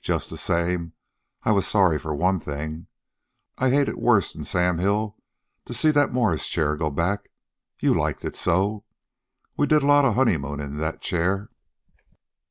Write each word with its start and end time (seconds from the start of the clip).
Just 0.00 0.30
the 0.30 0.38
same 0.38 0.94
I 1.42 1.52
was 1.52 1.66
sorry 1.66 1.98
for 1.98 2.14
one 2.14 2.40
thing. 2.40 2.86
I 3.58 3.68
hated 3.68 3.96
worse 3.96 4.34
'n 4.34 4.42
Sam 4.44 4.78
Hill 4.78 5.18
to 5.66 5.74
see 5.74 5.90
that 5.90 6.14
Morris 6.14 6.48
chair 6.48 6.76
go 6.76 6.88
back 6.88 7.28
you 7.78 7.92
liked 7.92 8.24
it 8.24 8.36
so. 8.36 8.86
We 9.54 9.66
did 9.66 9.82
a 9.82 9.86
lot 9.86 10.06
of 10.06 10.14
honeymoonin' 10.14 10.64
in 10.72 10.78
that 10.78 11.02
chair." 11.02 11.50